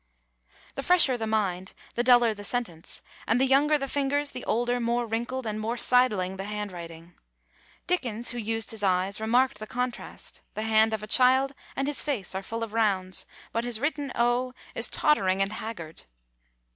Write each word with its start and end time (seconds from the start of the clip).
The 0.73 0.81
fresher 0.81 1.15
the 1.15 1.27
mind 1.27 1.73
the 1.93 2.03
duller 2.03 2.33
the 2.33 2.43
sentence; 2.43 3.03
and 3.27 3.39
the 3.39 3.45
younger 3.45 3.77
the 3.77 3.87
fingers 3.87 4.31
the 4.31 4.43
older, 4.45 4.79
more 4.79 5.05
wrinkled, 5.05 5.45
and 5.45 5.59
more 5.59 5.77
sidling 5.77 6.37
the 6.37 6.43
handwriting. 6.45 7.13
Dickens, 7.85 8.31
who 8.31 8.39
used 8.39 8.71
his 8.71 8.81
eyes, 8.81 9.21
remarked 9.21 9.59
the 9.59 9.67
contrast. 9.67 10.41
The 10.55 10.63
hand 10.63 10.93
of 10.95 11.03
a 11.03 11.07
child 11.07 11.53
and 11.75 11.87
his 11.87 12.01
face 12.01 12.33
are 12.33 12.41
full 12.41 12.63
of 12.63 12.73
rounds; 12.73 13.27
but 13.51 13.63
his 13.63 13.79
written 13.79 14.11
O 14.15 14.55
is 14.73 14.89
tottering 14.89 15.39
and 15.39 15.53
haggard. 15.53 16.01